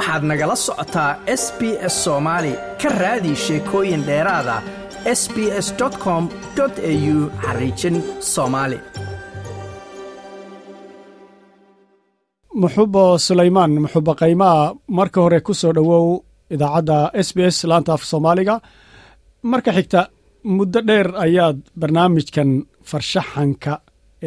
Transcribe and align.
waxaad 0.00 0.22
nagala 0.30 0.56
socotaa 0.66 1.10
s 1.42 1.44
b 1.58 1.60
s 1.92 1.94
soomaali 2.04 2.52
ka 2.80 2.88
raadi 3.02 3.32
sheekooyin 3.44 4.02
dheeraada 4.08 4.56
s 5.20 5.22
b 5.34 5.36
s 5.66 5.68
com 6.04 6.22
au 6.60 7.16
xariijin 7.44 7.96
soomaali 8.34 8.78
muxubo 12.62 13.04
sulaymaan 13.26 13.72
muxubo 13.84 14.12
qaymaa 14.20 14.60
marka 14.98 15.18
hore 15.24 15.38
ku 15.46 15.52
soo 15.60 15.72
dhowow 15.76 16.06
idaacadda 16.54 16.96
s 17.26 17.28
b 17.36 17.38
s 17.56 17.58
laanta 17.70 17.92
af 17.96 18.02
soomaaliga. 18.10 18.54
Marka 19.50 19.70
xigta 19.76 20.00
muddo 20.56 20.80
dheer 20.88 21.08
ayaad 21.24 21.58
barnaamijkan 21.80 22.50
farshaxanka 22.90 23.72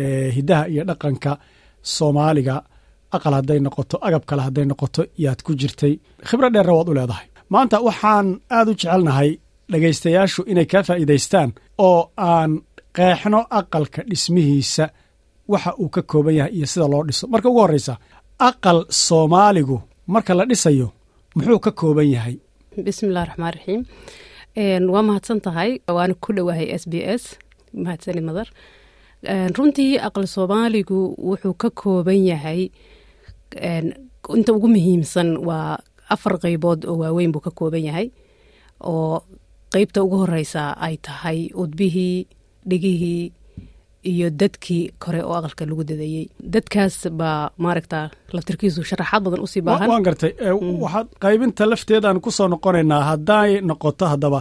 ee 0.03 0.27
hiddaha 0.35 0.63
iyo 0.73 0.83
dhaqanka 0.89 1.31
soomaaliga 1.95 2.55
aqal 3.15 3.33
hadday 3.39 3.59
noqoto 3.65 3.95
agab 4.07 4.23
kale 4.29 4.41
hadday 4.47 4.65
noqoto 4.71 5.01
yaad 5.23 5.39
ku 5.45 5.51
jirtay. 5.61 5.93
Khibro 6.27 6.47
dheerna 6.53 6.73
waad 6.77 6.89
u 6.91 6.93
leedahay. 6.97 7.27
Maanta 7.53 7.77
waxaan 7.87 8.27
aad 8.57 8.67
u 8.71 8.73
jecelnahay 8.79 9.29
dhegaystayaashu 9.71 10.41
inay 10.51 10.65
kaa 10.71 10.83
faa'iidaystaan 10.87 11.49
oo 11.87 11.99
aan 12.29 12.51
qeexno 12.97 13.39
aqalka 13.59 14.01
dhismihiisa 14.09 14.85
waxa 15.51 15.71
uu 15.81 15.89
ka 15.95 16.01
kooban 16.11 16.35
yahay 16.39 16.53
iyo 16.57 16.67
sida 16.71 16.87
loo 16.93 17.03
dhiso. 17.07 17.25
Marka 17.33 17.47
ugu 17.49 17.59
horreysa 17.63 17.93
aqal 18.49 18.79
soomaaligu 19.05 19.77
marka 20.13 20.31
la 20.37 20.43
dhisayo 20.49 20.87
muxuu 21.35 21.59
ka 21.65 21.71
kooban 21.79 22.07
yahay? 22.15 22.35
Bismillahi 22.85 23.25
raxmaan 23.29 23.53
raxiim 23.57 23.81
waa 24.93 25.03
mahadsan 25.07 25.39
tahay. 25.45 25.69
Waana 25.95 26.13
ku 26.23 26.29
dhowahay 26.37 26.67
s 26.81 26.83
b 26.91 26.93
s. 27.21 27.23
Mahadsani 27.83 28.21
madar 28.27 28.47
runtii 29.57 29.97
aqal 30.07 30.25
soomaaligu 30.35 30.99
wuxuu 31.29 31.53
ka 31.61 31.69
kooban 31.81 32.19
yahay 32.31 32.61
inta 34.37 34.51
ugu 34.57 34.67
muhiimsan 34.75 35.29
waa 35.47 35.77
afar 36.13 36.33
qeybood 36.43 36.85
oo 36.89 36.95
waaweyn 37.01 37.31
buu 37.33 37.43
ka 37.45 37.51
kooban 37.59 37.83
yahay 37.89 38.07
oo 38.91 39.15
qeybta 39.73 40.03
ugu 40.05 40.15
horeysa 40.23 40.61
ay 40.85 40.95
tahay 41.05 41.39
udbihii 41.61 42.17
dhigihii 42.69 43.23
iyo 44.11 44.27
dadkii 44.41 44.83
kore 45.03 45.19
oo 45.23 45.33
aqalka 45.39 45.63
lagu 45.69 45.83
dadayey 45.89 46.25
dadkaas 46.53 46.95
baa 47.19 47.49
maaragta 47.63 47.99
laftirkiisu 48.35 48.83
sharaxaad 48.89 49.23
badan 49.25 49.41
u 49.45 49.47
sii 49.47 49.61
baahan. 49.67 49.89
Waan 49.89 50.03
gartay. 50.07 50.31
Waxaad 50.83 51.07
qaybinta 51.23 51.63
lafteedaan 51.71 52.19
ku 52.23 52.29
soo 52.37 52.47
noqonaynaa 52.53 53.03
hadday 53.09 53.49
noqoto 53.69 54.05
haddaba 54.11 54.39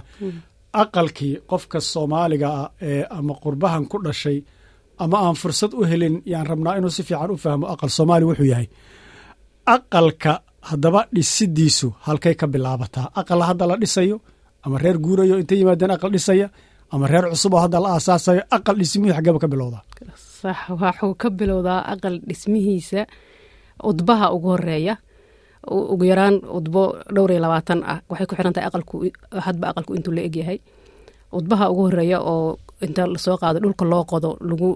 aqalkii 0.83 1.34
qofka 1.50 1.78
soomaaliga 1.92 2.48
ah 2.60 2.68
ee 2.88 3.02
ama 3.18 3.34
qurbahan 3.44 3.84
ku 3.90 3.96
dhashay 4.06 4.38
ama 5.02 5.16
aan 5.27 5.36
fursad 5.42 5.72
u 5.74 5.83
helin 5.90 6.14
yaan 6.33 6.46
rabnaa 6.50 6.77
inuu 6.78 6.90
si 6.96 7.02
fiican 7.08 7.30
u 7.30 7.36
fahmo 7.44 7.66
aqal 7.74 7.90
soomaali 7.98 8.24
wuxuu 8.28 8.48
yahay 8.52 8.66
aqalka 9.66 10.42
haddaba 10.68 11.06
dhisidiisu 11.14 11.88
halkay 12.06 12.34
ka 12.34 12.46
bilaabataa. 12.46 13.10
Aqala 13.20 13.44
hadda 13.50 13.66
la 13.66 13.77
dhisayo 13.77 14.20
ama 14.64 14.78
reer 14.78 14.98
guurayo 14.98 15.38
intay 15.42 15.58
yimaadeen 15.60 15.91
aqal 15.96 16.10
dhisaya 16.14 16.46
ama 16.92 17.06
reer 17.06 17.24
cusub 17.30 17.55
oo 17.55 17.60
hadda 17.64 17.78
la 17.80 17.88
aasaasayo 17.96 18.42
aqal 18.56 18.77
dhismihii 18.80 19.14
xaggeba 19.16 19.38
ka 19.42 19.48
bilowdaa 19.52 19.83
sax 20.42 20.58
waxuu 20.83 21.14
ka 21.22 21.28
bilowdaa 21.30 21.80
aqal 21.92 22.14
dhismihiisa 22.28 23.00
udbaha 23.90 24.27
ugu 24.34 24.48
horreeya 24.55 24.94
ugu 25.92 26.05
yaraan 26.10 26.36
udbo 26.58 26.83
dhowr 27.14 27.30
iyo 27.34 27.40
labaatan 27.42 27.80
ah. 27.92 27.98
Waxay 28.10 28.27
ku 28.30 28.34
xiran 28.38 28.52
tahay 28.55 28.68
aqalku 28.70 28.96
hadba 29.46 29.66
aqalku 29.70 29.92
intuu 29.98 30.12
la 30.16 30.22
egyahay 30.28 30.58
udbaha 31.38 31.64
ugu 31.72 31.83
horreeya 31.86 32.18
oo 32.22 32.58
inta 32.86 33.02
la 33.06 33.18
soo 33.18 33.36
qaado 33.42 33.58
dhulka 33.62 33.84
loo 33.92 34.05
qodo 34.10 34.30
lagu 34.48 34.68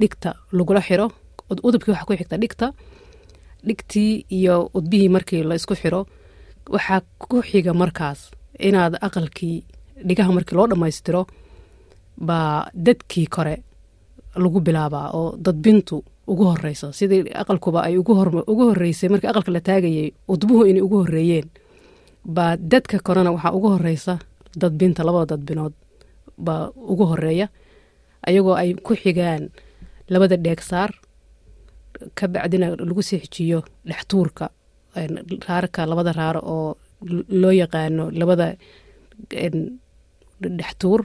dhigta 0.00 0.30
lagula 0.56 0.80
xiro 0.80 1.06
udubkii 1.68 1.92
waxaa 1.92 2.06
ku 2.08 2.12
xigta 2.20 2.36
dhigta 2.42 2.66
dhigtii 3.66 4.12
iyo 4.38 4.56
udbihii 4.78 5.08
markii 5.16 5.42
la 5.48 5.54
isku 5.60 5.74
xiro 5.80 6.00
waxaa 6.74 7.00
ku 7.18 7.36
xiga 7.48 7.72
markaas 7.82 8.20
inaad 8.68 8.94
aqalkii 9.06 9.56
dhigaha 10.06 10.30
markii 10.36 10.56
loo 10.58 10.66
dhammaystiro 10.70 11.22
baa 12.28 12.68
dadkii 12.86 13.26
kore 13.34 13.54
lagu 14.42 14.60
bilaabaa 14.66 15.08
oo 15.18 15.36
dadbintu 15.44 15.96
ugu 16.26 16.44
horeyso 16.50 16.92
sidii 16.98 17.22
aqalkuba 17.42 17.80
ay 17.86 17.94
ugu 17.98 18.64
horeysay 18.70 19.08
markii 19.12 19.30
aqalka 19.30 19.50
la 19.52 19.60
taagayay 19.68 20.08
udbuhu 20.32 20.62
inay 20.70 20.82
ugu 20.86 20.96
horeeyeen 21.04 21.46
baa 22.36 22.56
dadka 22.72 22.96
korena 23.06 23.30
waxaa 23.34 23.52
ugu 23.58 23.68
horeysa 23.74 24.14
dadbinta 24.60 25.04
labada 25.06 25.26
dadbinood 25.36 25.72
baa 26.46 26.70
ugu 26.92 27.04
horreeya 27.10 27.46
ayagoo 28.26 28.54
ay 28.62 28.70
ku 28.86 28.92
xigaan 29.02 29.42
labada 30.12 30.36
dheegsaar 30.44 30.90
ka 32.18 32.24
bacdina 32.34 32.66
lagu 32.88 33.02
sii 33.08 33.18
xijiyo 33.24 33.58
dhextuurka 33.88 34.44
raarka 35.48 35.80
labada 35.90 36.12
raaro 36.20 36.40
oo 36.54 36.68
loo 37.42 37.54
yaqaano 37.62 38.04
labada 38.20 38.46
dhextuur 40.58 41.00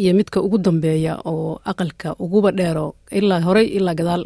iyo 0.00 0.12
midka 0.18 0.38
ugu 0.46 0.58
dambeeya 0.66 1.12
oo 1.30 1.60
aqalka 1.70 2.08
uguba 2.24 2.50
dheero 2.58 2.86
ilaa 3.18 3.40
horey 3.46 3.66
ilaa 3.78 3.94
gadaal 4.00 4.22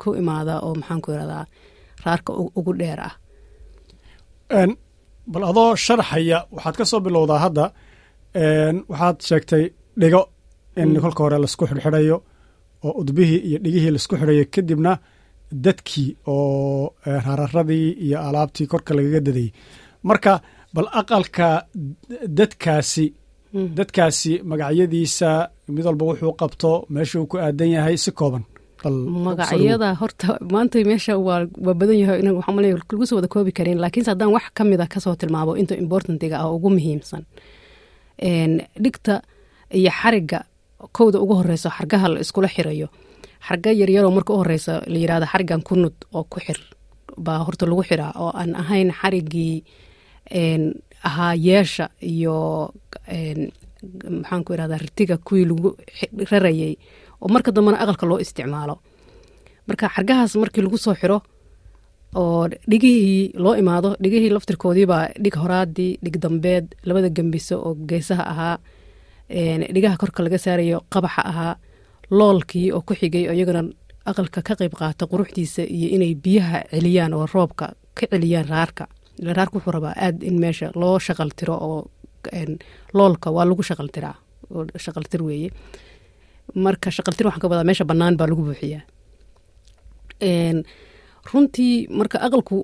ku 0.00 0.08
imaada 0.20 0.54
oo 0.66 0.72
maxaan 0.80 1.00
ku 1.04 1.08
irahdaa 1.14 1.44
raarka 2.04 2.30
ugu 2.58 2.72
dheer 2.80 3.00
ah. 3.08 3.14
Bal 5.32 5.44
adoo 5.50 5.70
sharaxaya 5.84 6.38
waxaad 6.54 6.76
ka 6.80 6.84
soo 6.90 7.00
bilowdaa 7.06 7.40
hadda 7.44 7.64
waxaad 8.92 9.16
sheegtay 9.28 9.64
dhigo 10.00 10.22
in 10.80 10.90
kolka 11.04 11.20
hore 11.24 11.36
la 11.42 11.48
isku 11.50 11.64
xidhxidhayo 11.70 12.16
oo 12.86 12.92
udbihii 13.00 13.40
iyo 13.48 13.58
dhigihii 13.64 13.90
la 13.94 13.98
isku 14.02 14.14
xidhayo 14.20 14.44
kadibna 14.54 14.92
dadkii 15.64 16.10
oo 16.26 16.94
hararadii 17.26 17.88
iyo 18.06 18.18
alaabtii 18.28 18.66
korka 18.72 18.90
lagaga 18.96 19.20
dadayey 19.26 19.50
marka 20.08 20.32
bal 20.74 20.86
aqalka 21.00 21.48
dadkaasi 22.38 23.04
dadkaasi 23.78 24.32
magacyadiisa 24.50 25.30
mid 25.74 25.84
walba 25.88 26.04
wuxuu 26.10 26.32
qabto 26.40 26.70
meesha 26.94 27.16
uu 27.20 27.26
ku 27.30 27.36
aadan 27.38 27.70
yahay 27.76 27.96
si 28.04 28.10
kooban. 28.20 28.44
Magacyada 29.26 29.88
horta 30.00 30.28
maanta 30.52 30.78
meesha 30.90 31.12
waa 31.26 31.46
badan 31.80 31.98
yahay 32.02 32.18
in 32.22 32.28
waxaa 32.38 32.54
malaya 32.56 32.74
lagu 32.78 33.04
soo 33.08 33.16
wada 33.18 33.28
koobi 33.34 33.52
karin 33.58 33.78
laakiinse 33.82 34.10
haddaan 34.12 34.32
wax 34.36 34.46
ka 34.56 34.62
mid 34.70 34.80
a 34.80 34.86
ka 34.92 34.98
soo 35.04 35.14
tilmaamo 35.20 35.52
inta 35.60 35.74
importantiga 35.84 36.36
ah 36.42 36.50
ugu 36.56 36.68
muhiimsan 36.76 37.22
dhigta 38.82 39.14
iyo 39.78 39.90
xariga 40.00 40.40
kowda 40.96 41.18
ugu 41.20 41.34
horeyso 41.40 41.68
xargaha 41.76 42.08
la 42.08 42.20
iskula 42.20 42.48
xirayo. 42.48 42.88
Xarga 43.46 43.70
yaryaroo 43.80 44.10
marka 44.16 44.32
u 44.32 44.36
horeysa 44.42 44.72
la 44.92 44.98
yirahda 45.02 45.26
xarigan 45.32 45.62
kunud 45.68 45.94
oo 46.14 46.24
ku 46.24 46.40
xir 46.40 46.58
baa 47.16 47.38
horta 47.46 47.66
lagu 47.66 47.82
xiraa 47.88 48.12
oo 48.22 48.30
aan 48.40 48.54
ahayn 48.62 48.90
xarigii 49.00 49.64
ahaa 51.08 51.34
yeesha 51.34 51.88
iyo 52.02 52.36
maxaan 54.10 54.44
ku 54.44 54.52
irahdaa 54.54 54.78
ritiga 54.84 55.16
kuwii 55.26 55.44
lagu 55.50 55.68
rarayay 56.30 56.74
oo 57.22 57.28
marka 57.28 57.50
dambena 57.52 57.78
aqalka 57.82 58.06
loo 58.06 58.18
isticmaalo. 58.24 58.74
Marka 59.68 59.88
xargahaas 59.94 60.34
markii 60.36 60.62
lagu 60.66 60.78
soo 60.78 60.94
xiro 60.94 61.18
oo 62.20 62.48
dhigihii 62.70 63.32
loo 63.42 63.54
imaado 63.54 63.96
dhigihii 64.02 64.30
laftirkoodiibaa 64.34 65.04
dhig 65.22 65.34
horaadii 65.42 65.98
dhig 66.04 66.16
dambeed 66.22 66.66
labada 66.84 67.08
gembiso 67.16 67.56
oo 67.66 67.74
geesaha 67.88 68.24
ahaa 68.32 68.56
dhigaha 69.74 69.96
korka 70.00 70.22
laga 70.22 70.38
saarayo 70.38 70.78
qabaxa 70.92 71.22
ahaa 71.30 71.54
loolkii 72.10 72.72
oo 72.72 72.80
ku 72.86 72.94
xigay 72.94 73.28
oo 73.28 73.34
iyagana 73.36 73.62
aqalka 74.10 74.40
ka 74.42 74.54
qayb 74.60 74.72
qaata 74.80 75.04
quruxdiisa 75.10 75.62
iyo 75.76 75.88
inay 75.96 76.14
biyaha 76.14 76.58
celiyaan 76.72 77.12
oo 77.14 77.26
roobka 77.34 77.66
ka 77.94 78.04
celiyaan 78.10 78.48
raarka. 78.48 78.84
Raarka 79.36 79.54
wuxuu 79.58 79.72
rabaa 79.76 79.94
aad 79.96 80.22
in 80.22 80.36
meesha 80.40 80.70
loo 80.74 80.98
shaqal 80.98 81.30
tiro 81.36 81.54
oo 81.68 81.90
loolka 82.94 83.28
waa 83.30 83.44
lagu 83.44 83.62
shaqal 83.62 83.88
tiraa 83.94 84.16
oo 84.54 84.64
shaqaltir 84.84 85.20
weeye. 85.22 85.50
Marka 86.54 86.88
shaqaltir 86.90 87.26
waxaan 87.26 87.40
ka 87.42 87.48
wadaa 87.52 87.64
meesha 87.68 87.84
bannaan 87.84 88.16
baa 88.16 88.26
lagu 88.30 88.42
buuxiyaa. 88.46 88.82
Runtii 91.32 91.88
marka 91.98 92.18
aqalku 92.26 92.58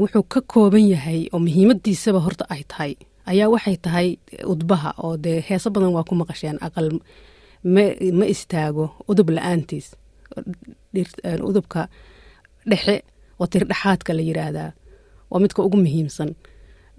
wuxuu 0.00 0.22
ka 0.32 0.40
kooban 0.52 0.84
yahay 0.92 1.20
oo 1.32 1.38
muhiimadiisaba 1.40 2.20
horta 2.20 2.44
ay 2.52 2.62
tahay 2.70 2.92
ayaa 3.30 3.48
waxay 3.54 3.76
tahay 3.84 4.08
udbaha 4.52 4.90
oo 5.04 5.14
dee 5.24 5.38
heeso 5.48 5.68
badan 5.74 5.92
waa 5.96 6.04
ku 6.08 6.14
maqasheen 6.20 6.58
aqal 6.66 6.88
ma 8.18 8.24
istaago 8.34 8.84
udub 9.10 9.28
la'aantiis. 9.36 9.86
Udubka 11.48 11.88
dhexe 12.70 12.96
oo 13.40 13.46
tirdhexaadka 13.52 14.10
la 14.16 14.22
yiraahdaa 14.28 14.70
waa 15.30 15.40
midka 15.42 15.60
ugu 15.66 15.76
muhiimsan. 15.76 16.30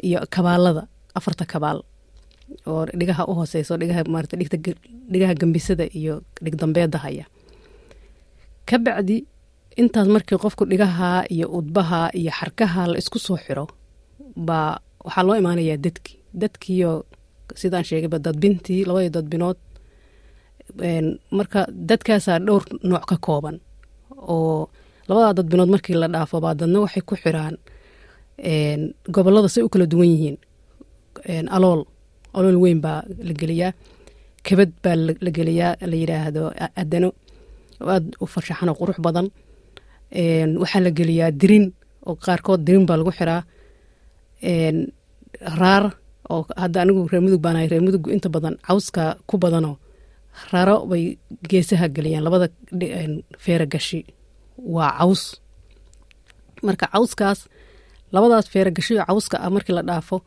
Iyo 0.08 0.20
kabaalada 0.34 0.84
afarta 1.18 1.46
kabaal 1.52 1.80
oo 2.70 2.86
dhigaha 3.00 3.24
u 3.30 3.34
maarata 4.14 4.36
dhigaha 5.12 5.34
gambisada 5.42 5.86
iyo 6.00 6.22
dhigdambeeda 6.44 6.98
haya. 7.06 7.26
Ka 8.68 8.78
bacdi 8.86 9.18
intaas 9.82 10.08
markii 10.08 10.38
qofku 10.44 10.64
dhigaha 10.72 11.10
iyo 11.36 11.48
udbaha 11.60 12.02
iyo 12.20 12.32
xarkaha 12.40 12.82
la 12.92 12.98
isku 13.02 13.20
soo 13.20 13.38
xiro 13.46 13.66
baa 14.48 14.80
waxaa 15.06 15.24
loo 15.28 15.36
imaanayaa 15.42 15.78
dadki 15.86 16.14
dadkiiyo 16.42 16.92
sidaan 17.62 17.84
sheegayba 17.90 18.20
dadbintii 18.26 18.86
labadii 18.88 19.10
dadbinood 19.18 19.58
marka 21.38 21.60
dadkaasaa 21.90 22.40
dhowr 22.46 22.64
nooc 22.90 23.06
ka 23.10 23.18
kooban 23.26 23.58
oo 24.34 24.70
labadaa 25.08 25.34
dadbinood 25.40 25.70
markii 25.74 25.96
la 26.02 26.08
dhaafo 26.14 26.38
baa 26.44 26.54
dadna 26.60 26.80
waxay 26.86 27.02
ku 27.10 27.16
xiraan 27.16 27.56
gobollada 29.14 29.50
say 29.50 29.64
u 29.64 29.70
kala 29.70 29.86
duwan 29.92 30.08
yihiin 30.14 30.38
alool 31.56 31.82
alool 32.38 32.58
weyn 32.64 32.80
baa 32.86 33.02
la 33.28 33.34
geliyaa 33.42 33.72
kabad 34.46 34.70
baa 34.84 34.96
la 35.26 35.30
geliyaa 35.38 35.74
la 35.92 35.96
yidhaahdo 36.02 36.42
adano 36.82 37.10
oo 37.82 37.90
aada 37.94 38.08
u 38.24 38.26
farshaxan 38.34 38.70
oo 38.70 38.76
qurux 38.80 38.98
badan 39.06 39.28
waxaa 40.62 40.82
la 40.86 40.92
geliyaa 41.00 41.32
dirin 41.42 41.66
oo 42.08 42.16
qaarkood 42.26 42.62
dirin 42.68 42.86
baa 42.90 42.98
lagu 43.00 43.12
xiraa 43.18 43.42
raar 45.62 45.86
oo 46.34 46.42
hadda 46.62 46.78
anigu 46.84 47.02
reer 47.12 47.22
mudug 47.26 47.42
baanahay 47.46 47.68
reer 47.72 47.84
mudug 47.86 48.04
inta 48.16 48.30
badan 48.36 48.56
cawska 48.68 49.04
ku 49.30 49.36
badanoo 49.44 49.76
raro 50.54 50.76
bay 50.90 51.04
geesaha 51.50 51.88
geliyaan. 51.96 52.24
Labada 52.28 52.48
feera 53.44 53.66
gashi 53.74 54.00
waa 54.76 54.92
caws. 55.00 55.22
Marka 56.66 56.86
cawskaas 56.94 57.40
labadaas 58.14 58.48
feera 58.54 58.72
gashiyo 58.78 59.02
cawska 59.10 59.36
ah 59.46 59.50
markii 59.56 59.74
la 59.78 59.82
dhaafo 59.90 60.18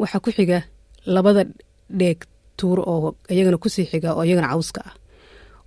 waxaa 0.00 0.20
ku 0.24 0.30
xiga 0.36 0.58
labada 1.14 1.42
dheeg 2.00 2.18
tuur 2.58 2.78
oo 2.92 3.08
iyagana 3.32 3.58
ku 3.62 3.68
sii 3.74 3.86
xiga 3.90 4.08
oo 4.16 4.22
iyagana 4.24 4.48
cawska 4.52 4.80
ah. 4.88 4.94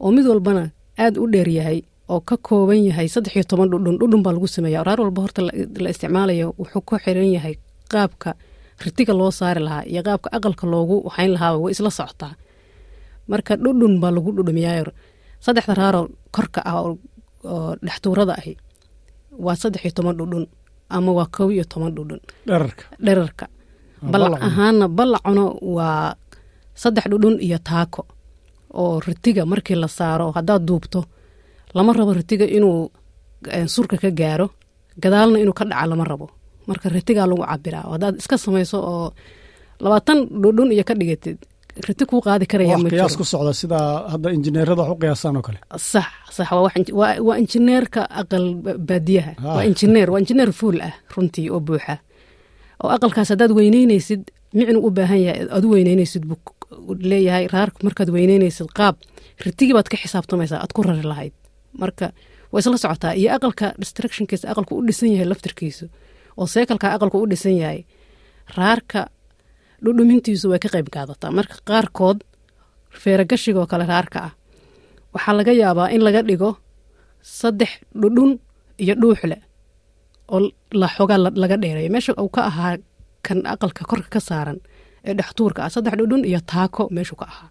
Oo 0.02 0.12
mid 0.16 0.26
walbana 0.32 0.64
aada 1.04 1.18
u 1.24 1.26
dheer 1.34 1.50
yahay 1.58 1.80
oo 2.10 2.20
ka 2.30 2.36
kooban 2.48 2.82
yahay 2.90 3.08
saddex 3.14 3.34
iyo 3.36 3.44
toban 3.50 3.70
dhudhun 3.72 3.96
dhudhun 4.00 4.22
baa 4.26 4.34
lagu 4.36 4.48
sameeya 4.56 4.84
raar 4.88 5.00
walba 5.02 5.22
horta 5.26 5.42
la 5.84 5.90
isticmaalayo 5.94 6.48
wuxuu 6.60 6.82
ku 6.88 6.94
xiran 7.04 7.30
yahay 7.38 7.56
qaabka 7.92 8.30
ritiga 8.86 9.14
loo 9.20 9.32
saari 9.40 9.62
lahaa 9.68 9.84
iyo 9.92 10.02
qaabka 10.08 10.28
aqalka 10.38 10.66
loogu 10.74 10.96
waxayn 11.08 11.32
lahaaba 11.36 11.58
way 11.64 11.72
isla 11.76 11.92
socotaa 12.00 12.34
marka 13.32 13.54
dhudhun 13.64 13.94
baa 14.02 14.12
lagu 14.16 14.30
dhudhumiyaa 14.38 14.92
saddexda 15.46 15.74
raaroo 15.82 16.06
korka 16.36 16.60
ah 16.72 16.76
oo 16.82 17.76
dhextuurada 17.86 18.34
ahi 18.42 18.54
waa 19.46 19.56
saddex 19.62 19.82
iyo 19.86 19.92
toban 19.98 20.16
dhudhun 20.20 20.46
ama 20.96 21.12
waa 21.18 21.28
kow 21.36 21.48
iyo 21.56 21.64
toban 21.72 21.92
dhudhun. 21.98 22.20
Dherarka 22.48 22.84
dherarka 23.06 23.46
balac 24.12 24.34
ahaana 24.48 24.86
balacuna 24.98 25.44
waa 25.78 26.16
saddex 26.82 27.06
dhudhun 27.12 27.36
iyo 27.48 27.58
taako 27.70 28.02
oo 28.82 28.96
ritiga 29.08 29.42
markii 29.52 29.78
la 29.84 29.88
saaro 29.98 30.26
haddaad 30.38 30.64
duubto 30.68 31.00
lama 31.76 31.92
rabo 31.98 32.12
ritiga 32.20 32.46
inuu 32.58 32.80
surka 33.74 33.96
ka 34.04 34.10
gaaro 34.20 34.48
gadaalna 35.04 35.38
inuu 35.44 35.56
ka 35.60 35.64
dhaca 35.70 35.86
lama 35.92 36.04
rabo 36.12 36.28
marka 36.70 36.88
ritigaa 36.96 37.28
lagu 37.32 37.44
cabiraa 37.52 37.86
haddaad 37.94 38.16
iska 38.22 38.36
samayso 38.46 38.78
oo 38.94 39.08
labaatan 39.84 40.20
dhudhun 40.42 40.70
iyo 40.76 40.84
ka 40.90 40.94
dhigatid 41.00 41.38
riti 41.88 42.04
kuu 42.10 42.22
qaadi 42.28 42.46
karaya 42.52 42.78
ma 42.78 42.90
qiyaas 42.94 43.16
ku 43.20 43.24
socda 43.34 43.54
sida 43.62 43.80
hadda 44.14 44.30
injineerada 44.38 44.82
wax 44.84 44.92
u 44.96 44.98
qiyaasaan 45.02 45.36
oo 45.40 45.44
kale. 45.48 45.60
Sax 45.92 46.08
sax 46.38 46.50
waa 47.28 47.38
injineerka 47.44 48.02
aqal 48.22 48.46
baadiyaha. 48.90 49.32
Waa 49.58 49.64
injineer 49.70 50.08
waa 50.14 50.20
injineer 50.24 50.52
fuul 50.60 50.78
ah 50.88 50.94
runtii 51.14 51.48
oo 51.54 51.60
buuxa. 51.68 51.96
Oo 52.84 52.90
aqalkaas 52.96 53.30
haddaad 53.34 53.52
weyneynaysid 53.60 54.22
micnu 54.58 54.80
u 54.88 54.90
baahan 54.98 55.20
yahay 55.26 55.40
aad 55.56 55.64
u 55.66 55.70
weyneynaysid 55.76 56.24
buu 56.30 56.38
leeyahay. 57.12 57.46
Raarka 57.54 57.80
markaad 57.88 58.10
weyneynaysid 58.16 58.70
qaab 58.80 58.96
ritigii 59.46 59.74
baad 59.78 59.90
ka 59.92 59.98
xisaabtamaysaa 60.04 60.60
aad 60.64 60.72
ku 60.76 60.82
rari 60.88 61.04
lahayd. 61.12 61.34
Marka 61.82 62.06
waa 62.52 62.60
isla 62.62 62.78
socotaa. 62.78 63.14
Iyo 63.20 63.30
aqalka 63.38 63.66
distructionkiisa 63.82 64.46
aqalku 64.54 64.78
u 64.80 64.86
dhisan 64.88 65.10
yahay 65.14 65.26
laftirkiisu 65.32 65.86
oo 66.40 66.48
seekalka 66.54 66.88
aqalku 66.96 67.18
u 67.24 67.28
dhisan 67.32 67.56
yahay 67.62 67.80
raarka 68.58 69.02
dhudhumintiisu 69.84 70.46
way 70.52 70.60
ka 70.64 70.70
qayb 70.74 70.88
qaadataa. 70.96 71.32
Marka 71.38 71.56
qaarkood 71.70 72.20
feeragashigaoo 73.02 73.68
kale 73.72 73.86
raarka 73.94 74.20
ah. 74.28 74.32
Waxaa 75.14 75.34
laga 75.38 75.52
yaabaa 75.62 75.88
in 75.96 76.02
laga 76.08 76.22
dhigo 76.30 76.50
saddex 77.40 77.72
dhudhun 78.02 78.32
iyo 78.84 78.94
dhuuxle 79.02 79.38
oo 80.34 80.40
la 80.82 80.88
xogaa 80.96 81.20
laga 81.42 81.56
dheereeyo. 81.64 81.90
Meesha 81.94 82.12
uu 82.24 82.30
ka 82.36 82.42
ahaa 82.50 82.78
kan 83.26 83.40
aqalka 83.54 83.84
korka 83.90 84.10
ka 84.16 84.20
saaran 84.30 84.60
ee 85.08 85.14
dhextuurka 85.20 85.60
ah 85.66 85.70
saddex 85.76 85.94
dhudhun 86.00 86.24
iyo 86.30 86.40
taako 86.52 86.84
meeshuu 86.96 87.18
ka 87.22 87.26
ahaa. 87.32 87.50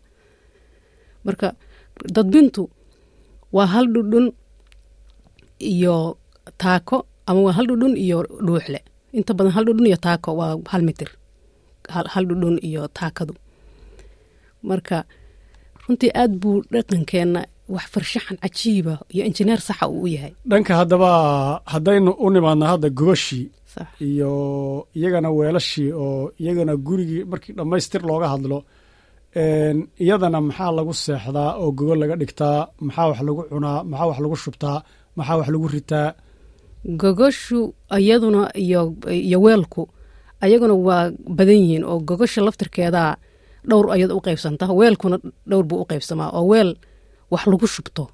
Marka 1.27 1.49
dadbintu 2.17 2.63
waa 3.57 3.67
hal 3.73 3.87
dhudhun 3.95 4.27
iyo 5.73 5.97
taako 6.63 6.97
ama 7.33 7.41
waa 7.47 7.55
hal 7.59 7.67
dhudhun 7.71 7.95
iyo 8.05 8.19
dhuuxle 8.47 8.79
inta 9.19 9.33
badan 9.37 9.53
hal 9.57 9.65
dhudhun 9.69 9.87
iyo 9.91 9.99
taako 10.07 10.31
waa 10.41 10.53
hal 10.73 10.83
mitir. 10.89 11.11
Hal 12.15 12.25
dhudhun 12.29 12.57
iyo 12.69 12.83
taakadu. 12.99 13.35
Marka 14.69 14.97
runtii 15.85 16.11
aad 16.23 16.33
buu 16.43 16.57
dhaqankeenna 16.73 17.41
wax 17.75 17.87
farshaxan 17.95 18.37
cajiiba 18.43 18.95
iyo 19.15 19.23
injineer 19.29 19.61
saxa 19.69 19.85
uu 19.95 20.03
u 20.07 20.09
yahay. 20.15 20.33
Dhanka 20.51 20.73
haddaba 20.81 21.11
haddaynu 21.73 22.11
u 22.25 22.27
nimaadna 22.35 22.67
hadda 22.73 22.89
gogashii 22.99 23.47
iyo 24.09 24.31
iyagana 24.99 25.29
weelashii 25.39 25.91
oo 26.05 26.31
iyagana 26.43 26.73
gurigii 26.87 27.25
markii 27.31 27.53
dhammaystir 27.59 28.03
looga 28.09 28.29
hadlo 28.35 28.59
iyadana 30.05 30.39
maxaa 30.49 30.71
lagu 30.79 30.93
seexdaa 31.05 31.51
oo 31.63 31.69
gogo 31.79 31.95
laga 32.01 32.15
dhigtaa 32.21 32.59
maxaa 32.87 33.07
wax 33.11 33.19
lagu 33.29 33.43
cunaa 33.53 33.79
maxaa 33.91 34.07
wax 34.11 34.19
lagu 34.25 34.37
shubtaa 34.45 34.79
maxaa 35.19 35.37
wax 35.41 35.49
lagu 35.55 35.67
ritaa 35.75 36.09
gogoshu 36.85 37.75
iyaduna 37.99 38.51
iyo 38.57 39.41
weelku 39.43 39.89
ayaguna 40.41 40.75
waa 40.75 41.11
badan 41.29 41.57
yihiin 41.57 41.85
oo 41.85 41.99
gogosha 42.01 42.41
laftirkeedaa 42.47 43.17
dhowr 43.69 43.87
ayad 43.95 44.11
u 44.13 44.21
qaybsanta 44.21 44.65
weelkuna 44.81 45.19
dhowr 45.51 45.65
buu 45.69 45.81
u 45.83 45.87
qaybsamaa 45.91 46.31
oo 46.39 46.45
weel 46.51 46.77
wax 47.31 47.47
lagu 47.47 47.67
shubto 47.67 48.05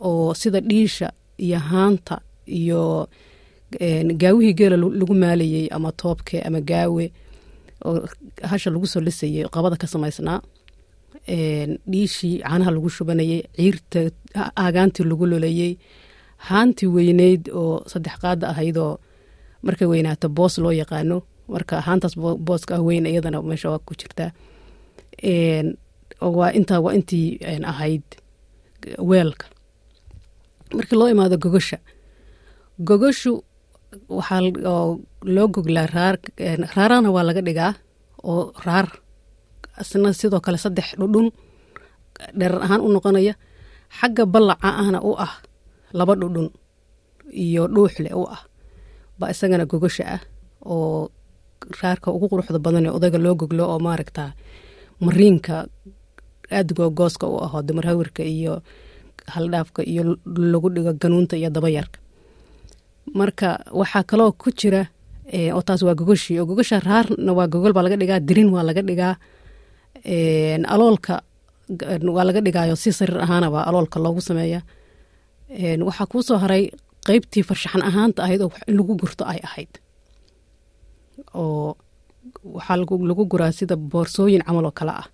oo 0.00 0.34
sida 0.34 0.60
dhiisha 0.60 1.12
iyo 1.38 1.58
haanta 1.58 2.20
iyo 2.46 3.08
gaawihii 4.20 4.54
geela 4.54 4.76
lagu 4.76 5.14
maalayey 5.14 5.68
ama 5.70 5.92
toobke 5.92 6.40
ama 6.42 6.60
gaawe 6.60 7.12
oo 7.84 8.06
hasha 8.42 8.70
lagu 8.70 8.86
soo 8.86 9.00
lisayey 9.00 9.44
qabada 9.54 9.76
ka 9.76 9.86
samaysnaa 9.86 10.40
dhiishii 11.90 12.38
caanaha 12.42 12.70
lagu 12.70 12.88
shubanayey 12.90 13.42
ciirta 13.56 14.00
aagaantii 14.56 15.04
lagu 15.10 15.26
lolayey 15.26 15.72
haantii 16.48 16.88
weyneyd 16.96 17.42
oo 17.60 17.82
saddex 17.90 18.14
qaada 18.22 18.46
ahaydoo 18.52 18.92
markay 19.66 19.88
weynaato 19.92 20.26
boos 20.36 20.54
loo 20.62 20.72
yaqaano. 20.80 21.16
Marka 21.52 21.80
haantaas 21.86 22.14
booska 22.46 22.74
ah 22.76 22.82
weyn 22.86 23.06
iyadana 23.06 23.42
meesha 23.42 23.68
waa 23.72 23.82
ku 23.86 23.92
jirtaa 24.00 24.30
waa 26.38 26.50
intaa 26.58 26.80
waa 26.84 26.92
intii 26.98 27.38
ahayd 27.72 28.02
weelka. 29.10 29.46
Markii 30.74 30.96
loo 30.98 31.08
imaado 31.08 31.36
gogosha 31.38 31.78
gogoshu 32.88 33.32
waxaa 34.08 34.40
loo 35.34 35.48
goglaa 35.54 35.86
raar 35.94 36.16
raarana 36.76 37.10
waa 37.14 37.22
laga 37.28 37.42
dhigaa 37.46 37.72
oo 38.30 38.52
raar. 38.66 38.88
Isna 39.80 40.12
sidoo 40.12 40.40
kale 40.40 40.58
saddex 40.58 40.88
dhudhun 41.00 41.28
dherar 42.38 42.62
ahaan 42.62 42.80
u 42.80 42.88
noqonaya. 42.94 43.34
Xagga 43.98 44.24
ballaca 44.32 44.68
ahna 44.82 44.98
u 45.02 45.12
ah 45.24 45.32
laba 45.98 46.14
dhudhun 46.20 46.48
iyo 47.44 47.62
dhuuxle 47.74 48.10
u 48.20 48.22
ah. 48.34 48.40
Baa 49.18 49.30
isagana 49.34 49.64
gogosha 49.70 50.04
ah 50.16 50.20
oo 50.72 51.08
raarka 51.80 52.08
ugu 52.16 52.26
quruxda 52.30 52.58
badan 52.64 52.86
ee 52.88 52.92
odayga 52.96 53.18
loo 53.24 53.34
goglo 53.40 53.64
oo 53.72 53.78
maaragta 53.86 54.24
mariinka 55.06 55.54
aada 56.56 56.72
googooska 56.78 57.26
u 57.32 57.36
aho 57.44 57.58
dumar 57.66 57.84
hawirka 57.90 58.22
iyo 58.36 58.54
haldhaafka 59.34 59.80
iyo 59.92 60.02
lagu 60.52 60.68
dhigo 60.74 60.92
ganuunta 61.02 61.34
iyo 61.40 61.50
dabayarka 61.56 61.98
marka 63.18 63.48
waxaa 63.80 64.02
kaloo 64.10 64.32
ku 64.40 64.48
jira 64.58 64.82
oo 65.56 65.62
taas 65.66 65.82
waa 65.86 65.94
gogoshii 66.00 66.38
oo 66.40 66.46
gogosha 66.50 66.76
raarna 66.88 67.32
waa 67.38 67.46
gogol 67.52 67.72
baa 67.76 67.84
laga 67.86 67.96
dhigaa 68.00 68.20
dirin 68.28 68.48
waa 68.54 68.64
laga 68.68 68.82
dhigaa 68.88 69.14
aloolka 70.74 71.14
waa 72.16 72.24
laga 72.28 72.40
dhigaayo 72.46 72.74
si 72.82 72.90
sariir 72.92 73.20
ahaanaba 73.24 73.60
aloolka 73.68 73.98
loogu 74.04 74.20
sameeya 74.20 74.60
waxaa 75.88 76.06
kuu 76.10 76.22
soo 76.22 76.38
haray 76.38 76.64
qeybtii 77.06 77.42
farshaxan 77.48 77.82
ahaanta 77.88 78.22
ahayd 78.24 78.40
oo 78.42 78.50
lagu 78.78 78.94
gurto 79.00 79.24
ay 79.32 79.40
ahayd. 79.48 79.72
Oo 81.34 81.76
waxaa 82.56 82.76
lagu 83.10 83.24
guraa 83.30 83.52
sida 83.58 83.76
boorsooyin 83.76 84.42
camal 84.46 84.64
oo 84.66 84.74
kale 84.78 84.92
ah 85.02 85.06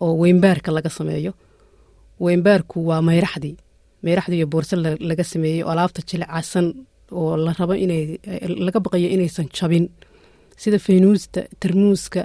oo 0.00 0.12
weynbaarka 0.22 0.70
laga 0.76 0.90
sameeyo. 0.98 1.32
Weynbaarku 2.24 2.76
waa 2.88 3.02
mayraxdii 3.08 3.56
mayraxdii 4.04 4.38
iyo 4.40 4.46
boorse 4.52 4.74
laga 5.10 5.24
sameeyey 5.32 5.62
oo 5.64 5.70
alaabta 5.72 6.00
jiliccasan 6.08 6.66
oo 7.12 7.36
la 7.44 7.52
rabo 7.58 7.74
inay 7.84 8.02
laga 8.66 8.80
baqayo 8.84 9.08
inaysan 9.14 9.46
jabin. 9.56 9.84
Sida 10.62 10.78
faynuusta 10.78 11.40
tarmuuska 11.60 12.20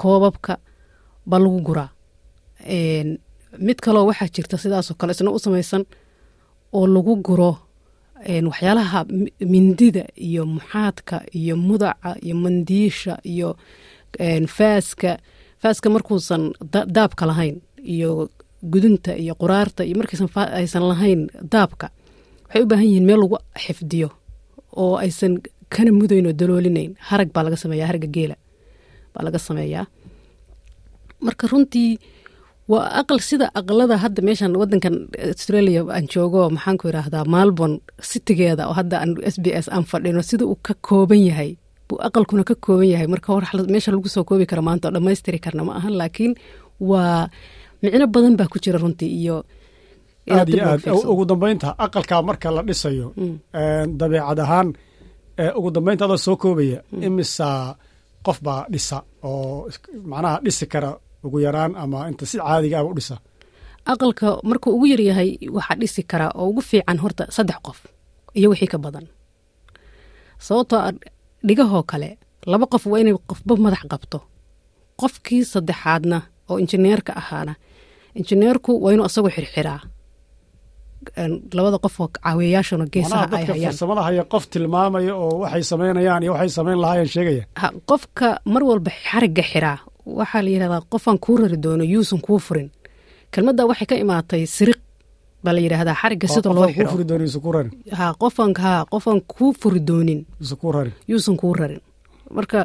koobabka 0.00 0.52
baa 1.30 1.38
lagu 1.44 1.60
guraa. 1.66 1.90
Mid 3.66 3.78
kaloo 3.84 4.06
waxaa 4.10 4.28
jirta 4.34 4.56
sidaasoo 4.62 4.94
kale 5.00 5.12
isna 5.12 5.30
u 5.30 5.38
samaysan 5.38 5.82
oo 6.72 6.86
lagu 6.94 7.14
guro 7.26 7.52
waxyaalaha 8.50 9.00
mindida 9.52 10.04
iyo 10.28 10.42
muxaadka 10.46 11.16
iyo 11.40 11.54
mudaca 11.56 12.10
iyo 12.24 12.34
mandiisha 12.36 13.14
iyo 13.24 13.56
faaska. 14.56 15.18
Faaska 15.62 15.90
markuusan 15.90 16.52
daabka 16.96 17.26
lahayn 17.26 17.60
iyo 17.94 18.30
gudunta 18.62 19.12
iyo 19.16 19.34
quraarta 19.34 19.84
iyo 19.84 19.96
markaysan 20.00 20.28
aysan 20.58 20.84
lahayn 20.90 21.20
daabka 21.52 21.86
waxay 22.48 22.62
u 22.62 22.66
baahan 22.70 22.86
yihiin 22.88 23.04
meel 23.08 23.20
lagu 23.20 23.36
xifdiyo 23.64 24.08
oo 24.76 24.96
aysan 24.96 25.40
kana 25.68 25.92
mudayn 25.92 26.26
oo 26.26 26.32
daloolinayn. 26.32 26.92
Harag 27.08 27.28
baa 27.34 27.42
laga 27.44 27.56
sameeyaa 27.56 27.86
haragga 27.90 28.08
geela 28.16 28.36
baa 29.14 29.22
laga 29.26 29.38
sameeyaa. 29.38 29.86
Marka 31.20 31.46
runtii 31.52 31.98
waa 32.72 32.86
aqal 33.00 33.20
sida 33.28 33.46
aqalada 33.60 33.96
hadda 34.04 34.20
meeshan 34.28 34.52
wadankan 34.60 34.94
australia 35.32 35.80
aan 35.96 36.04
joogo 36.12 36.40
maxaan 36.56 36.76
ku 36.80 36.84
idhaahdaa 36.90 37.24
malborn 37.34 37.74
citigeeda 38.10 38.62
oo 38.70 38.74
hadda 38.80 38.96
aan 39.02 39.10
s 39.34 39.36
b 39.42 39.46
s 39.64 39.66
aan 39.74 39.84
fadhino 39.90 40.20
sida 40.30 40.44
uu 40.50 40.58
ka 40.66 40.74
kooban 40.88 41.22
yahay. 41.28 41.50
Buu 41.88 41.98
aqalkuna 42.08 42.42
ka 42.50 42.54
kooban 42.64 42.88
yahay. 42.92 43.06
Marka 43.12 43.28
hor 43.34 43.44
meesha 43.74 43.90
lagu 43.94 44.08
soo 44.14 44.24
koobi 44.28 44.44
kara 44.50 44.62
maanta 44.68 44.84
oo 44.88 44.94
dhammaystiri 44.96 45.38
karna 45.44 45.62
ma 45.68 45.72
ahan 45.78 45.94
laakiin 46.00 46.32
waa 46.90 47.28
micno 47.82 48.06
badan 48.14 48.34
baa 48.38 48.48
ku 48.52 48.56
jira 48.64 48.78
runtii 48.84 49.10
iyo 49.20 49.36
aad 50.36 50.48
iyo 50.54 50.62
aad. 50.70 50.80
ugu 51.12 51.24
dambeynta 51.30 51.68
aqalkaa 51.84 52.20
marka 52.28 52.48
la 52.56 52.62
dhisayo 52.68 53.06
dabeecad 54.00 54.38
ahaan 54.44 54.68
ugu 55.58 55.68
dambeynta 55.76 56.02
adoo 56.06 56.18
soo 56.26 56.36
koobaya 56.42 56.78
imisa 57.06 57.48
qof 58.26 58.38
baa 58.46 58.62
dhisa 58.72 58.96
oo 59.28 59.66
macnaha 60.10 60.36
dhisi 60.44 60.66
kara 60.72 60.90
ugu 61.24 61.38
yaraan 61.46 61.72
ama 61.82 61.98
inta 62.10 62.24
si 62.30 62.36
caadiga 62.38 62.76
aba 62.80 62.88
u 62.92 62.94
dhisa. 62.98 63.16
Aqalka 63.92 64.26
markuu 64.48 64.70
ugu 64.76 64.86
yaryahay 64.92 65.30
waxaa 65.56 65.76
dhisi 65.80 66.02
karaa 66.10 66.32
oo 66.40 66.46
ugu 66.50 66.60
fiican 66.70 66.98
horta 67.02 67.24
saddex 67.36 67.58
qof 67.66 67.78
iyo 68.38 68.48
wixii 68.52 68.70
ka 68.72 68.78
badan. 68.84 69.06
Sababtoo 70.46 70.80
dhigahoo 71.46 71.82
kale 71.90 72.08
laba 72.52 72.66
qof 72.72 72.84
waa 72.92 73.00
inay 73.02 73.14
qofba 73.30 73.52
madax 73.64 73.82
qabto. 73.92 74.18
Qofkii 75.00 75.42
saddexaadna 75.52 76.18
oo 76.50 76.56
injineerka 76.62 77.12
ahaana 77.20 77.54
injineerku 78.18 78.70
waa 78.82 78.92
inuu 78.94 79.06
asagoo 79.08 79.32
xirxiraa. 79.36 79.80
Labada 81.56 81.78
qof 81.84 81.96
oo 82.02 82.08
caawiyayaashana 82.16 82.84
geesaha 82.92 83.24
ay 83.36 83.44
hayaan. 83.50 84.26
qof 84.32 84.44
tilmaamaya 84.52 85.12
oo 85.22 85.34
waxay 85.42 85.62
samaynayaan 85.70 86.22
iyo 86.24 86.32
waxay 86.36 86.50
samayn 86.58 86.78
lahaayeen 86.82 87.08
sheegaya. 87.14 87.44
Qofka 87.90 88.28
mar 88.52 88.62
walba 88.70 88.90
xarigga 89.06 89.42
xiraa 89.52 89.78
waxaa 90.18 90.42
la 90.44 90.50
yidhahdaa 90.54 90.82
qofaan 90.92 91.18
kuu 91.24 91.36
rari 91.42 91.56
doono 91.64 91.84
yuusan 91.94 92.20
kuu 92.26 92.38
furin. 92.46 92.68
Kelmadda 93.32 93.62
waxay 93.70 93.86
ka 93.90 93.94
imaatay 94.04 94.42
siriq 94.56 94.80
baa 95.44 95.52
la 95.56 95.60
yidhahdaa 95.64 95.96
xarigga 96.02 96.26
sida 96.34 96.48
loo 96.56 96.66
xiro 96.74 96.88
ha 97.98 98.06
qofaan 98.22 98.50
ha 98.64 98.72
qofaan 98.92 99.20
kuu 99.32 99.52
furi 99.60 99.80
doonin. 99.88 100.20
Yuusan 101.10 101.36
kuu 101.40 101.52
rarin. 101.60 101.80
Marka 102.36 102.58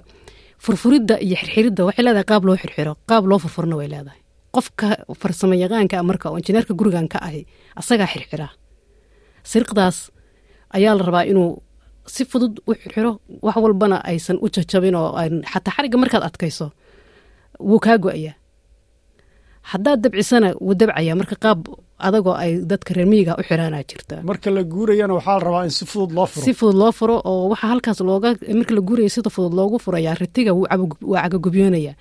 furfuridda 0.66 1.16
iyo 1.26 1.36
xirxiridda 1.42 1.82
waxay 1.88 2.04
leedahay 2.06 2.26
qaab 2.32 2.44
loo 2.48 2.56
xirxiro 2.62 2.94
qaab 3.10 3.24
loo 3.30 3.40
furfurna 3.44 3.76
way 3.80 3.88
leedahay. 3.94 4.20
Qofka 4.56 4.88
farsamo 5.22 5.54
yaqaanka 5.64 5.98
marka 6.10 6.26
oo 6.32 6.38
injineerka 6.40 6.74
gurigan 6.80 7.08
ka 7.14 7.18
ahi 7.28 7.42
asagaa 7.80 8.08
xirxiraa 8.14 8.52
siriqdaas 9.52 9.98
ayaa 10.78 10.94
la 10.98 11.04
rabaa 11.08 11.26
inuu 11.32 11.52
si 12.14 12.24
fudud 12.32 12.54
u 12.68 12.72
xirxiro 12.82 13.12
wax 13.46 13.56
walbana 13.66 13.98
aysan 14.12 14.38
u 14.44 14.48
jajabin 14.56 14.96
oo 15.02 15.10
xataa 15.52 15.74
xarigga 15.76 15.98
markaad 16.04 16.24
adkayso 16.30 16.68
wuu 17.60 17.80
kaa 17.86 17.98
go'ayaa. 17.98 18.36
Haddaad 19.72 20.00
dabcisana 20.04 20.50
wuu 20.62 20.76
dabcayaa 20.80 21.16
marka 21.20 21.36
qaab 21.44 21.60
adagoo 22.08 22.36
ay 22.44 22.52
dadka 22.72 22.94
reermiyiga 22.98 23.34
u 23.40 23.44
xiraanaa 23.48 23.84
jirta 23.90 24.16
marka 24.30 24.50
la 24.56 24.62
guurayana 24.64 25.14
waxaa 25.18 25.38
la 25.40 25.44
rabaa 25.48 25.64
in 25.68 25.72
si 25.78 25.86
fudud 25.92 26.12
loo 26.18 26.26
furo. 26.32 26.44
Si 26.46 26.54
fudud 26.60 26.78
loo 26.82 26.92
furo 26.92 27.16
oo 27.32 27.50
waxaa 27.52 27.70
halkaas 27.74 28.00
looga 28.10 28.30
marka 28.60 28.74
la 28.78 28.82
guuraya 28.88 29.10
sida 29.16 29.30
fudud 29.36 29.54
loogu 29.58 29.78
furayaa 29.86 30.14
ritiga 30.22 30.52
waa 30.54 31.22
cagagubyoonaya 31.24 31.94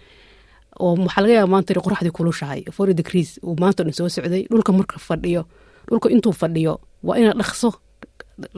oo 0.82 0.92
waxaa 1.06 1.22
laga 1.24 1.34
yaaba 1.38 1.50
maanta 1.54 1.80
qoraxdii 1.86 2.14
kulushahay. 2.18 2.60
Forty 2.76 2.94
degrees 3.00 3.30
uu 3.46 3.54
maanta 3.62 3.80
dhan 3.84 3.94
soo 3.98 4.08
socday 4.14 4.42
dhulka 4.50 4.70
marka 4.78 4.96
fadhiyo 5.08 5.42
dhulka 5.88 6.08
intuu 6.14 6.32
fadhiyo 6.40 6.72
waa 7.06 7.16
inaad 7.20 7.36
dhaqso 7.40 7.68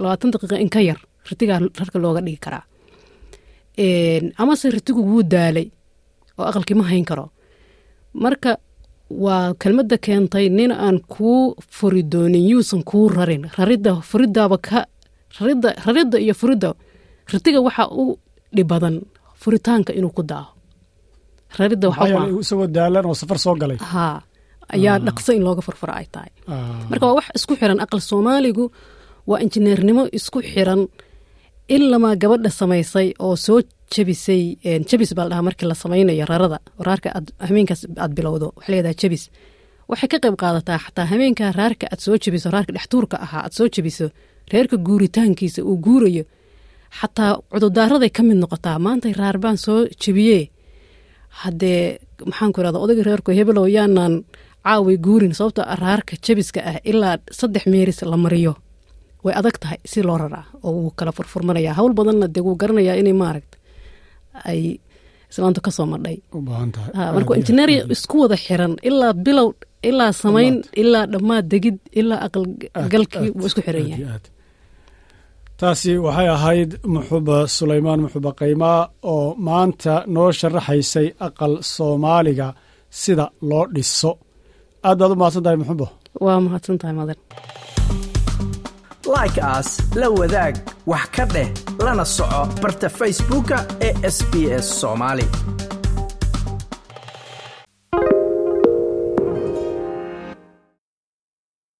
labaatan 0.03 0.31
daqiiqa 0.35 0.57
in 0.65 0.71
ka 0.75 0.81
yar 0.88 0.99
ritigaa 1.31 1.59
rarka 1.81 1.99
looga 2.05 2.21
dhigi 2.26 2.41
karaa. 2.45 2.65
Amase 4.43 4.67
ritigu 4.76 5.00
wuu 5.11 5.23
daalay 5.23 5.67
oo 6.38 6.45
aqalkii 6.50 6.76
ma 6.81 6.85
hayn 6.90 7.05
karo. 7.11 7.26
Marka 8.25 8.50
waa 9.25 9.55
kelmadda 9.62 9.97
keentay 10.05 10.47
nin 10.59 10.73
aan 10.87 10.99
kuu 11.14 11.55
furi 11.76 12.02
doonin 12.12 12.45
yuusan 12.50 12.83
kuu 12.90 13.07
rarin. 13.16 13.45
Raridda 13.59 13.93
furidaaba 14.11 14.57
ka 14.69 14.78
raridda 15.38 15.69
raridda 15.87 16.16
iyo 16.25 16.35
furidda 16.40 16.69
ritiga 17.33 17.61
waxaa 17.66 17.88
u 18.02 18.05
dhib 18.57 18.69
badan 18.73 18.97
furitaanka 19.43 19.90
inuu 19.99 20.12
ku 20.16 20.23
daaho. 20.31 20.50
Raridda 21.59 21.87
isagoo 22.43 22.66
daalan 22.76 23.05
oo 23.09 23.14
safar 23.21 23.38
soo 23.45 23.55
galay? 23.61 23.78
Haa 23.93 24.19
ayaa 24.75 24.99
dhaqso 25.07 25.31
in 25.37 25.43
looga 25.47 25.62
furfuro 25.66 25.93
ay 26.00 26.07
tahay. 26.14 26.31
Marka 26.90 27.05
waa 27.09 27.16
wax 27.19 27.26
isku 27.38 27.52
xiran 27.61 27.81
aqal 27.85 28.00
soomaaligu 28.11 28.64
waa 29.31 29.38
injineernimo 29.45 30.02
isku 30.19 30.38
xiran 30.52 30.81
ilamaa 31.68 32.16
gabadha 32.23 32.50
samaysay 32.50 33.08
oo 33.18 33.37
soo 33.37 33.61
jabisay 33.94 34.42
jabis 34.90 35.11
baa 35.16 35.25
la 35.25 35.30
dhahaa 35.30 35.42
markii 35.49 35.68
la 35.68 35.75
samaynayo 35.75 36.25
rarada. 36.30 36.58
Raarka 36.87 37.08
hameenkaas 37.49 37.82
aad 38.02 38.12
bilowdo 38.16 38.46
waxaa 38.56 38.73
leedaha 38.73 38.94
jabis 39.02 39.23
waxay 39.90 40.08
ka 40.12 40.18
qayb 40.25 40.37
qaadataa 40.42 40.78
xataa 40.85 41.06
hameenka 41.12 41.44
raarka 41.58 41.87
aad 41.92 42.00
soo 42.04 42.16
jabiso 42.25 42.49
raarka 42.54 42.73
dhextuurka 42.76 43.16
ahaa 43.25 43.42
aad 43.46 43.52
soo 43.58 43.68
jabiso 43.76 44.06
reerka 44.52 44.76
guuritaankiisa 44.87 45.61
uu 45.70 45.76
guurayo. 45.87 46.25
Xataa 47.00 47.32
cududaaraday 47.52 48.11
ka 48.16 48.23
mid 48.23 48.38
noqotaa 48.42 48.78
maantay 48.87 49.12
raar 49.20 49.37
baan 49.44 49.58
soo 49.66 49.78
jabiyee 50.02 50.42
haddee 51.40 51.99
maxaan 52.30 52.52
ku 52.52 52.61
irahda 52.61 52.78
odayga 52.85 53.02
reerku 53.08 53.30
hebelow 53.38 53.66
yaanaan 53.76 54.14
caaway 54.66 54.96
guurin 55.06 55.35
sababto 55.38 55.62
raarka 55.82 56.14
jabiska 56.26 56.61
ah 56.70 56.76
ilaa 56.90 57.16
saddex 57.38 57.64
meeris 57.73 57.99
la 58.12 58.16
mariyo 58.25 58.52
way 59.26 59.35
adag 59.40 59.56
tahay 59.62 59.78
si 59.92 59.99
loo 60.09 60.16
raraa 60.23 60.45
oo 60.66 60.73
wuu 60.83 60.90
kala 60.99 61.12
furfurmanaya 61.18 61.71
hawl 61.78 61.92
badanna 61.99 62.26
dee 62.35 62.42
wuu 62.47 62.56
garanayaa 62.61 62.97
inay 63.02 63.16
maaragta 63.23 63.56
ay 64.50 64.61
islaantu 65.30 65.61
ka 65.66 65.71
soo 65.76 65.87
madhay. 65.92 66.16
Marka 67.14 67.33
injineer 67.40 67.71
isku 67.95 68.14
wada 68.23 68.37
xiran 68.45 68.73
ilaa 68.88 69.12
bilow 69.26 69.49
ilaa 69.88 70.12
samayn 70.23 70.54
ilaa 70.83 71.04
dhammaad 71.12 71.45
degid 71.52 71.76
ilaa 72.00 72.21
aqalgalkii 72.26 73.28
wuu 73.38 73.47
isku 73.50 73.61
xiran 73.66 73.87
yahay. 73.92 74.21
taasi 75.61 75.90
waxay 76.06 76.28
ahayd 76.37 76.71
muxuba 76.95 77.37
sulaymaan 77.56 78.00
muxuba 78.04 78.30
qaymaa 78.40 78.80
oo 79.12 79.26
maanta 79.49 79.92
noo 80.14 80.28
sharaxaysay 80.40 81.09
aqal 81.26 81.52
soomaaliga 81.75 82.49
sida 83.00 83.25
loo 83.50 83.64
dhiso. 83.75 84.11
Aad 84.88 84.97
baad 85.00 85.12
u 85.14 85.16
mahadsan 85.21 85.42
tahay 85.45 85.59
muxubo 85.62 85.87
waa 86.25 86.38
mahadsan 86.47 86.76
tahay 86.80 86.95
madan 87.00 87.18
like 89.07 89.39
aas 89.43 89.69
la 89.95 90.09
wadaag 90.11 90.55
wax 90.87 91.07
ka 91.17 91.25
dheh 91.35 91.49
lana 91.85 92.05
soco 92.05 92.41
barta 92.63 92.89
facebooka 92.99 93.59
ee 93.81 93.93
sb 94.17 94.33
s 94.65 94.67
soomaali 94.81 95.27